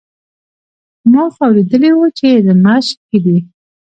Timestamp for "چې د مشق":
2.17-2.97